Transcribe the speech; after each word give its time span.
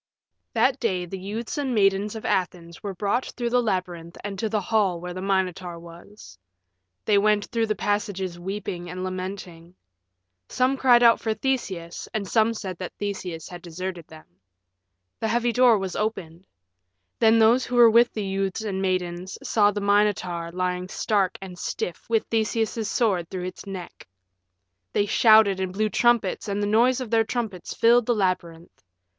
V 0.01 0.33
That 0.55 0.79
day 0.79 1.05
the 1.05 1.19
youths 1.19 1.59
and 1.59 1.75
maidens 1.75 2.15
of 2.15 2.25
Athens 2.25 2.81
were 2.81 2.95
brought 2.95 3.27
through 3.37 3.51
the 3.51 3.61
labyrinth 3.61 4.17
and 4.23 4.39
to 4.39 4.49
the 4.49 4.59
hall 4.59 4.99
where 4.99 5.13
the 5.13 5.21
Minotaur 5.21 5.77
was. 5.77 6.39
They 7.05 7.19
went 7.19 7.45
through 7.45 7.67
the 7.67 7.75
passages 7.75 8.39
weeping 8.39 8.89
and 8.89 9.03
lamenting. 9.03 9.75
Some 10.49 10.75
cried 10.75 11.03
out 11.03 11.19
for 11.19 11.35
Theseus, 11.35 12.09
and 12.15 12.27
some 12.27 12.55
said 12.55 12.79
that 12.79 12.93
Theseus 12.97 13.47
had 13.49 13.61
deserted 13.61 14.07
them. 14.07 14.25
The 15.19 15.27
heavy 15.27 15.51
door 15.53 15.77
was 15.77 15.95
opened. 15.95 16.47
Then 17.19 17.37
those 17.37 17.67
who 17.67 17.75
were 17.75 17.91
with 17.91 18.11
the 18.11 18.25
youths 18.25 18.63
and 18.63 18.81
maidens 18.81 19.37
saw 19.43 19.69
the 19.69 19.81
Minotaur 19.81 20.51
lying 20.51 20.87
stark 20.87 21.37
and 21.43 21.59
stiff 21.59 22.09
with 22.09 22.25
Theseus's 22.25 22.89
sword 22.89 23.29
through 23.29 23.45
its 23.45 23.67
neck. 23.67 24.07
They 24.93 25.05
shouted 25.05 25.59
and 25.59 25.71
blew 25.71 25.89
trumpets 25.89 26.47
and 26.47 26.59
the 26.59 26.65
noise 26.65 27.01
of 27.01 27.11
their 27.11 27.23
trumpets 27.23 27.75
filled 27.75 28.07
the 28.07 28.15
labyrinth. 28.15 28.83